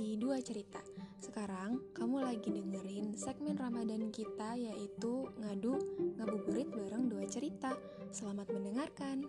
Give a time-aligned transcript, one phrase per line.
[0.00, 0.80] di dua cerita.
[1.20, 5.76] Sekarang kamu lagi dengerin segmen Ramadan kita yaitu ngadu
[6.16, 7.76] ngabuburit bareng dua cerita.
[8.08, 9.28] Selamat mendengarkan.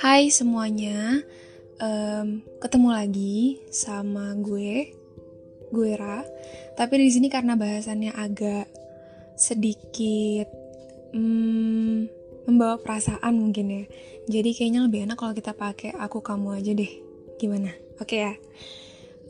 [0.00, 1.20] Hai semuanya,
[1.76, 4.96] um, ketemu lagi sama gue,
[5.68, 6.24] gue Ra.
[6.72, 8.81] Tapi di sini karena bahasannya agak
[9.42, 10.46] sedikit
[11.10, 12.06] hmm,
[12.46, 13.84] membawa perasaan mungkin ya.
[14.30, 16.92] Jadi kayaknya lebih enak kalau kita pakai aku kamu aja deh.
[17.42, 17.74] Gimana?
[17.98, 18.34] Oke okay ya.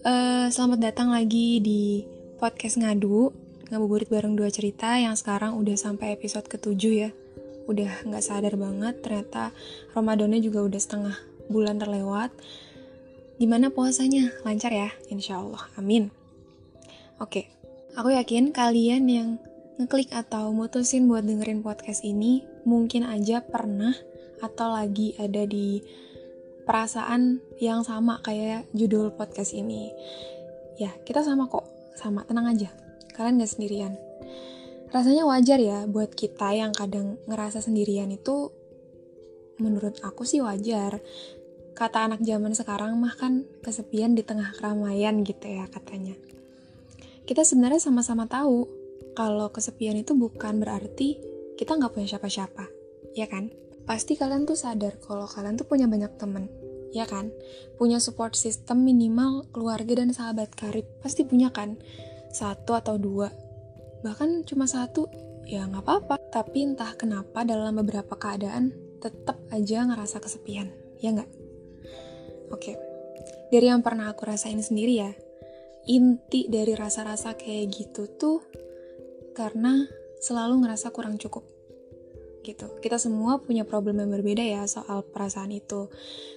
[0.04, 2.04] Uh, selamat datang lagi di
[2.36, 3.32] podcast ngadu
[3.72, 7.10] ngabuburit bareng dua cerita yang sekarang udah sampai episode ketujuh ya.
[7.64, 9.56] Udah nggak sadar banget ternyata
[9.96, 11.16] Ramadannya juga udah setengah
[11.48, 12.28] bulan terlewat.
[13.40, 14.28] Gimana puasanya?
[14.44, 14.92] Lancar ya?
[15.08, 15.64] Insya Allah.
[15.80, 16.12] Amin.
[17.16, 17.48] Oke,
[17.96, 19.28] aku yakin kalian yang
[19.80, 23.96] ngeklik atau mutusin buat dengerin podcast ini, mungkin aja pernah
[24.42, 25.80] atau lagi ada di
[26.62, 29.90] perasaan yang sama kayak judul podcast ini.
[30.76, 31.64] Ya, kita sama kok,
[31.96, 32.68] sama, tenang aja.
[33.14, 33.94] Kalian gak sendirian.
[34.92, 38.52] Rasanya wajar ya buat kita yang kadang ngerasa sendirian itu
[39.56, 41.00] menurut aku sih wajar.
[41.72, 46.12] Kata anak zaman sekarang mah kan kesepian di tengah keramaian gitu ya katanya.
[47.24, 48.81] Kita sebenarnya sama-sama tahu
[49.12, 51.20] kalau kesepian itu bukan berarti
[51.56, 52.64] kita nggak punya siapa-siapa,
[53.12, 53.52] ya kan?
[53.84, 56.48] Pasti kalian tuh sadar kalau kalian tuh punya banyak temen,
[56.96, 57.28] ya kan?
[57.76, 61.76] Punya support system minimal keluarga dan sahabat karib, pasti punya kan?
[62.32, 63.28] Satu atau dua,
[64.00, 65.06] bahkan cuma satu,
[65.44, 66.16] ya nggak apa-apa.
[66.32, 70.72] Tapi entah kenapa dalam beberapa keadaan tetap aja ngerasa kesepian,
[71.04, 71.30] ya nggak?
[72.48, 72.76] Oke,
[73.52, 75.12] dari yang pernah aku rasain sendiri ya,
[75.84, 78.38] inti dari rasa-rasa kayak gitu tuh
[79.34, 79.88] karena
[80.22, 81.42] selalu ngerasa kurang cukup
[82.42, 82.68] gitu.
[82.82, 85.88] Kita semua punya problem yang berbeda ya soal perasaan itu.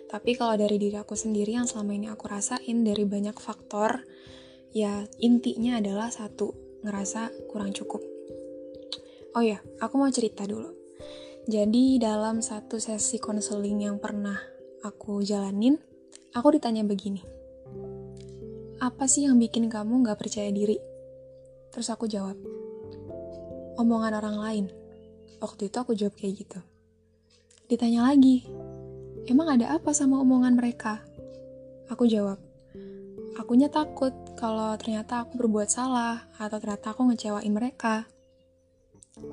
[0.06, 4.06] Tapi kalau dari diri aku sendiri yang selama ini aku rasain dari banyak faktor,
[4.72, 6.54] ya intinya adalah satu,
[6.86, 8.06] ngerasa kurang cukup.
[9.36, 10.72] Oh ya, aku mau cerita dulu.
[11.46, 14.38] Jadi dalam satu sesi konseling yang pernah
[14.86, 15.78] aku jalanin,
[16.34, 17.22] aku ditanya begini.
[18.80, 20.78] Apa sih yang bikin kamu gak percaya diri?
[21.74, 22.38] Terus aku jawab,
[23.76, 24.66] omongan orang lain.
[25.44, 26.60] Waktu itu aku jawab kayak gitu.
[27.66, 28.46] Ditanya lagi,
[29.28, 31.02] emang ada apa sama omongan mereka?
[31.90, 32.42] Aku jawab,
[33.38, 38.08] akunya takut kalau ternyata aku berbuat salah atau ternyata aku ngecewain mereka.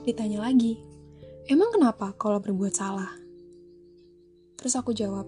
[0.05, 0.79] Ditanya lagi,
[1.49, 3.13] emang kenapa kalau berbuat salah?
[4.59, 5.27] Terus aku jawab,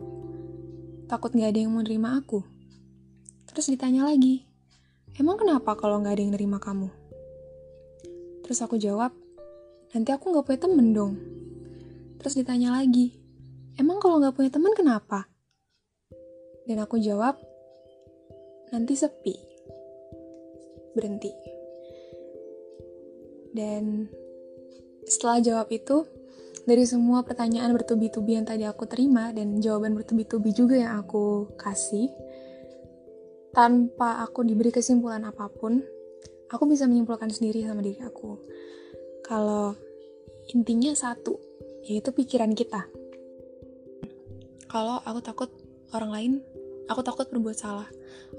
[1.11, 2.41] takut gak ada yang mau nerima aku.
[3.51, 4.47] Terus ditanya lagi,
[5.19, 7.04] emang kenapa kalau gak ada yang nerima kamu?
[8.45, 9.17] Terus aku jawab,
[9.97, 11.17] nanti aku gak punya temen dong.
[12.21, 13.17] Terus ditanya lagi,
[13.81, 15.25] emang kalau gak punya temen kenapa?
[16.69, 17.41] Dan aku jawab,
[18.69, 19.33] nanti sepi.
[20.93, 21.33] Berhenti.
[23.57, 24.13] Dan
[25.09, 26.05] setelah jawab itu,
[26.65, 32.09] dari semua pertanyaan bertubi-tubi yang tadi aku terima dan jawaban bertubi-tubi juga yang aku kasih,
[33.53, 35.85] tanpa aku diberi kesimpulan apa pun,
[36.51, 38.37] aku bisa menyimpulkan sendiri sama diri aku.
[39.25, 39.73] Kalau
[40.53, 41.41] intinya satu
[41.85, 42.89] yaitu pikiran kita.
[44.69, 45.51] Kalau aku takut
[45.95, 46.33] orang lain
[46.89, 47.89] aku takut berbuat salah.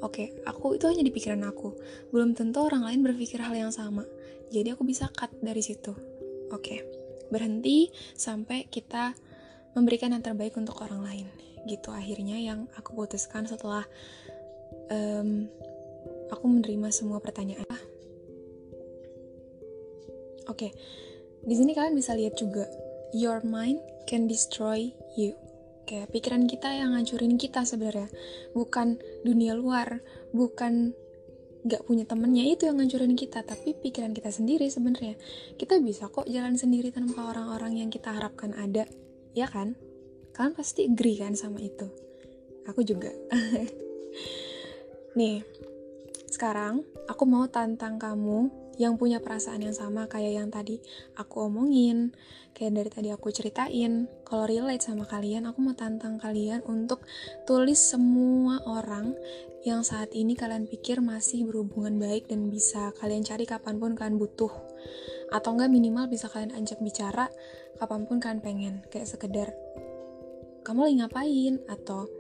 [0.01, 1.73] Oke aku itu hanya di pikiran aku.
[2.13, 4.05] Belum tentu orang lain berpikir hal yang sama.
[4.53, 5.93] Jadi aku bisa cut dari situ.
[6.53, 6.85] Oke
[7.33, 9.17] berhenti sampai kita
[9.73, 11.27] memberikan yang terbaik untuk orang lain.
[11.65, 13.81] Gitu akhirnya yang aku putuskan setelah
[14.93, 15.49] um,
[16.29, 17.94] aku menerima semua pertanyaan
[20.45, 20.71] Oke, okay.
[21.41, 22.69] di sini kalian bisa lihat juga,
[23.15, 25.33] your mind can destroy you.
[25.85, 28.09] Kayak pikiran kita yang ngancurin kita sebenarnya,
[28.57, 30.01] bukan dunia luar,
[30.33, 30.97] bukan
[31.65, 35.17] gak punya temennya itu yang ngancurin kita, tapi pikiran kita sendiri sebenarnya.
[35.57, 38.85] Kita bisa kok jalan sendiri tanpa orang-orang yang kita harapkan ada,
[39.33, 39.73] ya kan?
[40.33, 41.89] Kalian pasti agree kan sama itu.
[42.69, 43.09] Aku juga.
[45.17, 45.41] Nih,
[46.29, 50.79] sekarang aku mau tantang kamu yang punya perasaan yang sama kayak yang tadi
[51.15, 52.11] aku omongin,
[52.51, 54.07] kayak dari tadi aku ceritain.
[54.27, 57.03] Kalau relate sama kalian, aku mau tantang kalian untuk
[57.47, 59.15] tulis semua orang
[59.63, 64.19] yang saat ini kalian pikir masih berhubungan baik dan bisa kalian cari kapan pun kalian
[64.19, 64.51] butuh.
[65.31, 67.31] Atau enggak minimal bisa kalian ajak bicara
[67.79, 68.75] kapan pun kalian pengen.
[68.91, 69.49] Kayak sekedar,
[70.63, 71.53] kamu lagi ngapain?
[71.71, 72.11] Atau,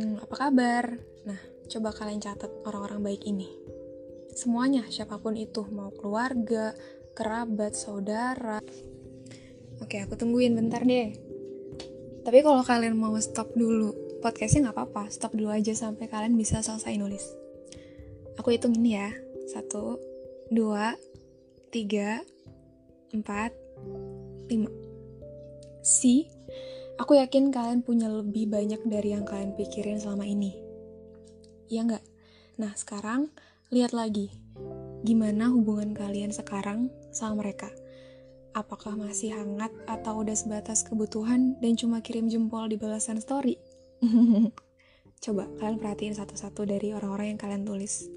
[0.00, 0.84] hmm, apa kabar?
[1.28, 1.38] Nah,
[1.70, 3.62] coba kalian catat orang-orang baik ini
[4.32, 6.72] semuanya siapa pun itu mau keluarga
[7.12, 8.58] kerabat, saudara.
[9.80, 11.12] Oke, aku tungguin bentar deh.
[12.22, 13.92] Tapi kalau kalian mau stop dulu,
[14.24, 17.24] podcastnya nggak apa-apa, stop dulu aja sampai kalian bisa selesai nulis.
[18.40, 19.10] Aku hitung ini ya,
[19.50, 20.00] satu,
[20.48, 20.96] dua,
[21.68, 22.22] tiga,
[23.12, 23.52] empat,
[24.48, 24.70] lima.
[25.82, 26.30] Si,
[26.96, 30.56] aku yakin kalian punya lebih banyak dari yang kalian pikirin selama ini.
[31.68, 32.04] Iya nggak?
[32.62, 33.34] Nah, sekarang
[33.72, 34.28] lihat lagi,
[35.00, 37.72] gimana hubungan kalian sekarang sama mereka
[38.52, 43.56] apakah masih hangat atau udah sebatas kebutuhan dan cuma kirim jempol di balasan story?
[45.24, 48.12] Coba kalian perhatiin satu-satu dari orang-orang yang kalian tulis.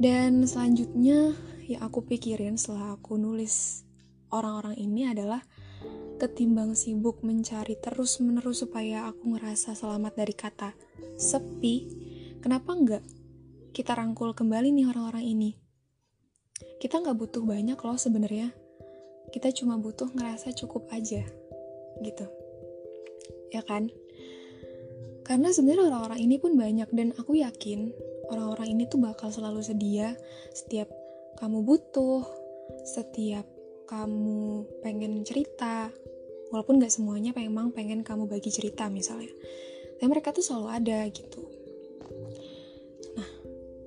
[0.00, 1.36] Dan selanjutnya
[1.68, 3.84] yang aku pikirin setelah aku nulis
[4.32, 5.44] orang-orang ini adalah
[6.16, 10.70] ketimbang sibuk mencari terus-menerus supaya aku ngerasa selamat dari kata
[11.16, 11.76] sepi,
[12.40, 13.04] kenapa enggak
[13.70, 15.50] kita rangkul kembali nih orang-orang ini?
[16.80, 18.48] kita nggak butuh banyak loh sebenarnya.
[19.30, 21.22] Kita cuma butuh ngerasa cukup aja
[22.00, 22.26] gitu.
[23.52, 23.92] Ya kan?
[25.22, 27.92] Karena sebenarnya orang-orang ini pun banyak dan aku yakin
[28.32, 30.16] orang-orang ini tuh bakal selalu sedia
[30.50, 30.90] setiap
[31.38, 32.24] kamu butuh
[32.88, 33.44] setiap
[33.86, 35.92] kamu pengen cerita.
[36.50, 39.30] Walaupun gak semuanya memang pengen kamu bagi cerita misalnya.
[40.02, 41.59] Dan mereka tuh selalu ada gitu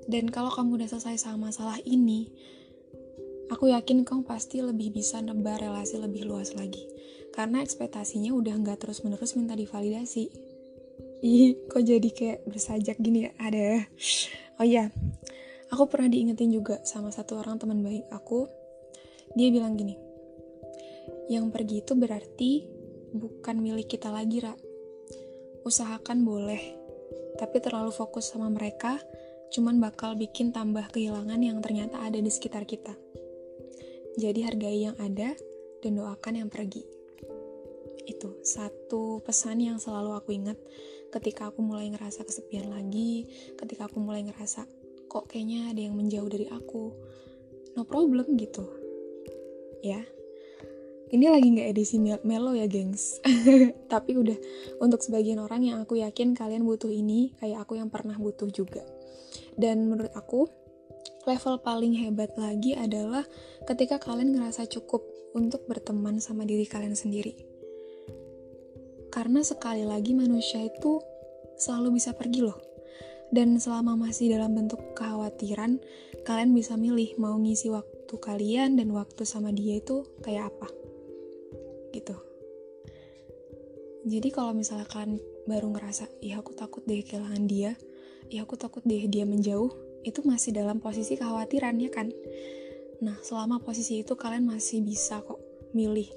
[0.07, 2.31] dan kalau kamu udah selesai sama masalah ini
[3.53, 6.89] Aku yakin kamu pasti lebih bisa nebar relasi lebih luas lagi.
[7.29, 10.25] Karena ekspektasinya udah nggak terus-menerus minta divalidasi.
[11.21, 13.31] Ih, kok jadi kayak bersajak gini ya?
[13.37, 13.85] Ada.
[14.57, 14.89] Oh iya,
[15.69, 18.49] aku pernah diingetin juga sama satu orang teman baik aku.
[19.37, 19.97] Dia bilang gini,
[21.29, 22.51] yang pergi itu berarti
[23.17, 24.53] bukan milik kita lagi, Ra.
[25.65, 26.61] Usahakan boleh,
[27.41, 29.01] tapi terlalu fokus sama mereka,
[29.53, 32.97] cuman bakal bikin tambah kehilangan yang ternyata ada di sekitar kita.
[34.17, 35.37] Jadi hargai yang ada
[35.85, 36.81] dan doakan yang pergi.
[38.09, 40.57] Itu satu pesan yang selalu aku ingat
[41.13, 44.65] ketika aku mulai ngerasa kesepian lagi, ketika aku mulai ngerasa
[45.05, 46.89] kok kayaknya ada yang menjauh dari aku.
[47.77, 48.65] No problem gitu.
[49.85, 50.01] Ya.
[51.13, 53.21] Ini lagi nggak edisi melo ya, gengs.
[53.93, 54.37] Tapi udah
[54.81, 58.81] untuk sebagian orang yang aku yakin kalian butuh ini, kayak aku yang pernah butuh juga.
[59.53, 60.49] Dan menurut aku,
[61.23, 63.23] level paling hebat lagi adalah
[63.63, 67.33] ketika kalian ngerasa cukup untuk berteman sama diri kalian sendiri.
[69.13, 70.97] Karena sekali lagi manusia itu
[71.57, 72.57] selalu bisa pergi loh.
[73.33, 75.81] Dan selama masih dalam bentuk kekhawatiran,
[76.21, 80.69] kalian bisa milih mau ngisi waktu kalian dan waktu sama dia itu kayak apa.
[81.93, 82.13] Gitu.
[84.05, 85.17] Jadi kalau misalnya kalian
[85.49, 87.73] baru ngerasa, ya aku takut deh kehilangan dia,
[88.31, 89.71] ya aku takut deh dia menjauh,
[90.03, 92.11] itu masih dalam posisi kekhawatiran ya kan.
[93.03, 95.39] Nah selama posisi itu kalian masih bisa kok
[95.73, 96.07] milih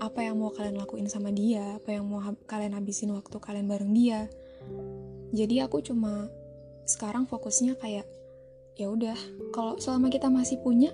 [0.00, 3.68] apa yang mau kalian lakuin sama dia apa yang mau ha kalian habisin waktu kalian
[3.68, 4.26] bareng dia.
[5.30, 6.26] Jadi aku cuma
[6.88, 8.06] sekarang fokusnya kayak
[8.74, 9.14] ya udah
[9.52, 10.90] kalau selama kita masih punya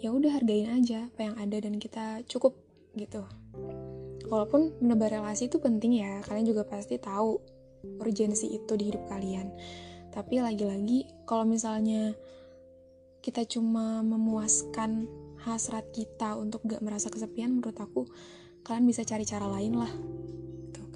[0.00, 2.56] ya udah hargain aja apa yang ada dan kita cukup
[2.94, 3.26] gitu.
[4.26, 7.55] Walaupun menebar relasi itu penting ya kalian juga pasti tahu
[7.98, 9.52] urgensi itu di hidup kalian.
[10.12, 12.16] Tapi lagi-lagi kalau misalnya
[13.20, 15.10] kita cuma memuaskan
[15.42, 18.08] hasrat kita untuk gak merasa kesepian menurut aku
[18.64, 19.92] kalian bisa cari cara lain lah.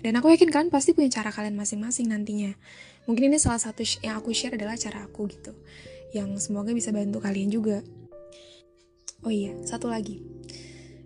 [0.00, 2.56] Dan aku yakin kan pasti punya cara kalian masing-masing nantinya.
[3.04, 5.52] Mungkin ini salah satu yang aku share adalah cara aku gitu
[6.16, 7.84] yang semoga bisa bantu kalian juga.
[9.20, 10.24] Oh iya satu lagi.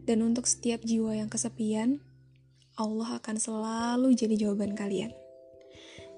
[0.04, 2.04] Dan untuk setiap jiwa yang kesepian
[2.76, 5.23] Allah akan selalu jadi jawaban kalian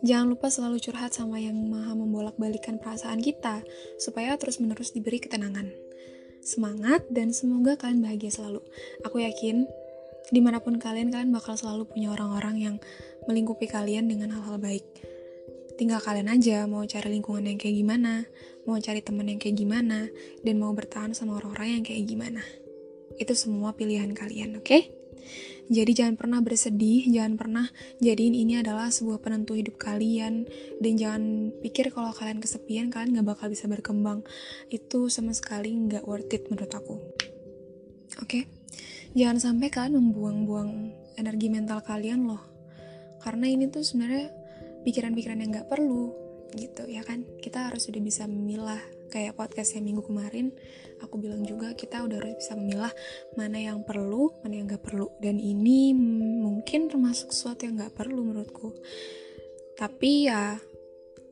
[0.05, 3.65] Jangan lupa selalu curhat sama yang maha membolak-balikan perasaan kita,
[3.97, 5.73] supaya terus-menerus diberi ketenangan.
[6.45, 8.61] Semangat dan semoga kalian bahagia selalu.
[9.03, 9.65] Aku yakin,
[10.29, 12.77] di mana pun kalian, kalian bakal selalu punya orang-orang yang
[13.25, 14.85] melingkupi kalian dengan hal-hal baik.
[15.77, 18.25] Tinggal kalian aja mau cari lingkungan yang kayak gimana,
[18.65, 20.09] mau cari teman yang kayak gimana,
[20.41, 22.41] dan mau bertahan sama orang-orang yang kayak gimana.
[23.17, 24.65] Itu semua pilihan kalian, oke?
[24.65, 24.83] Okay?
[25.67, 27.67] Jadi jangan pernah bersedih, jangan pernah
[27.99, 30.47] jadiin ini adalah sebuah penentu hidup kalian
[30.79, 34.23] dan jangan pikir kalau kalian kesepian kalian nggak bakal bisa berkembang.
[34.71, 37.03] Itu sama sekali nggak worth it menurut aku.
[38.23, 38.43] Oke, okay?
[39.19, 40.71] jangan sampai kalian membuang-buang
[41.19, 42.43] energi mental kalian loh.
[43.19, 44.31] Karena ini tuh sebenarnya
[44.87, 46.15] pikiran-pikiran yang nggak perlu
[46.55, 47.27] gitu ya kan.
[47.43, 50.51] Kita harus sudah bisa memilah kayak podcast yang minggu kemarin
[51.01, 52.93] aku bilang juga kita udah bisa memilah
[53.37, 55.13] mana yang perlu mana yang gak perlu.
[55.21, 55.93] Dan ini
[56.41, 58.73] mungkin termasuk sesuatu yang gak perlu menurutku.
[59.77, 60.57] Tapi ya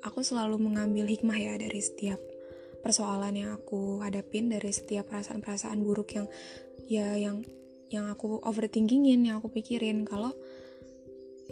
[0.05, 2.21] aku selalu mengambil hikmah ya dari setiap
[2.85, 6.27] persoalan yang aku hadapin dari setiap perasaan-perasaan buruk yang
[6.85, 7.41] ya yang
[7.89, 10.05] yang aku overthinkingin yang aku pikirin.
[10.05, 10.37] Kalau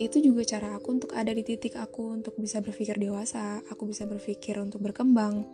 [0.01, 4.09] itu juga cara aku untuk ada di titik aku untuk bisa berpikir dewasa aku bisa
[4.09, 5.45] berpikir untuk berkembang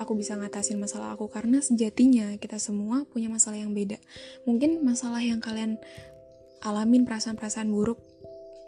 [0.00, 4.00] aku bisa ngatasin masalah aku karena sejatinya kita semua punya masalah yang beda.
[4.48, 5.78] Mungkin masalah yang kalian
[6.64, 8.00] alamin perasaan-perasaan buruk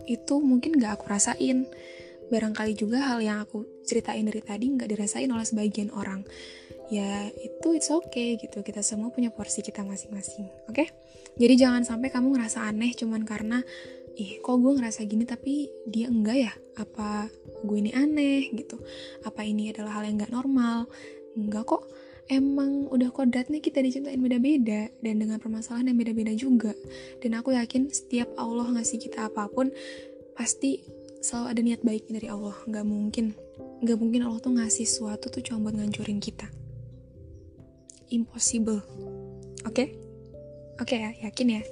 [0.06, 1.66] itu mungkin gak aku rasain.
[2.26, 6.26] Barangkali juga hal yang aku ceritain dari tadi nggak dirasain oleh sebagian orang.
[6.90, 10.74] Ya itu it's okay gitu kita semua punya porsi kita masing-masing oke?
[10.74, 10.88] Okay?
[11.36, 13.60] jadi jangan sampai kamu ngerasa aneh cuman karena
[14.16, 16.52] ih kok gue ngerasa gini tapi dia enggak ya?
[16.80, 17.28] Apa
[17.62, 18.48] gue ini aneh?
[18.50, 18.80] Gitu.
[19.22, 20.88] Apa ini adalah hal yang nggak normal?
[21.36, 21.84] Enggak kok.
[22.26, 26.74] Emang udah kodratnya kita diciptain beda-beda dan dengan permasalahan yang beda-beda juga.
[27.22, 29.70] Dan aku yakin setiap Allah ngasih kita apa pun
[30.34, 30.82] pasti
[31.22, 32.56] selalu ada niat baik dari Allah.
[32.66, 33.26] Nggak mungkin
[33.84, 36.50] nggak mungkin Allah tuh ngasih sesuatu tuh cuma buat ngancurin kita.
[38.10, 38.82] Impossible.
[39.62, 39.70] Oke?
[39.70, 39.88] Okay?
[40.76, 41.62] oke okay ya yakin ya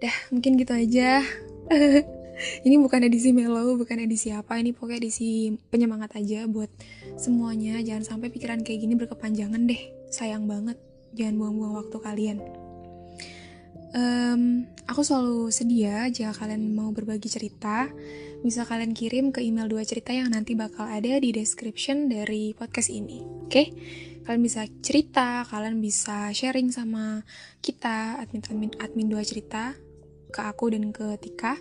[0.00, 1.20] Dah, mungkin gitu aja.
[2.66, 6.72] ini bukan edisi mellow, bukan edisi apa, ini pokoknya edisi penyemangat aja buat
[7.20, 7.76] semuanya.
[7.84, 9.82] Jangan sampai pikiran kayak gini berkepanjangan deh.
[10.08, 10.80] Sayang banget,
[11.12, 12.38] jangan buang-buang waktu kalian.
[13.90, 17.92] Um, aku selalu sedia jika kalian mau berbagi cerita.
[18.40, 22.88] Bisa kalian kirim ke email dua cerita yang nanti bakal ada di description dari podcast
[22.88, 23.20] ini.
[23.20, 23.52] Oke?
[23.52, 23.66] Okay?
[24.24, 27.20] Kalian bisa cerita, kalian bisa sharing sama
[27.60, 29.76] kita admin admin admin dua cerita
[30.30, 31.58] ke aku dan ke Tika.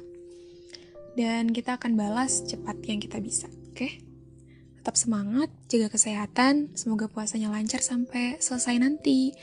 [1.17, 3.75] Dan kita akan balas cepat yang kita bisa, oke?
[3.75, 4.05] Okay?
[4.79, 9.35] Tetap semangat, jaga kesehatan, semoga puasanya lancar sampai selesai nanti.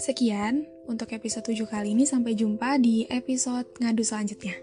[0.00, 4.56] Sekian untuk episode 7 kali ini, sampai jumpa di episode ngadu selanjutnya.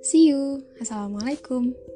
[0.00, 1.89] See you, Assalamualaikum.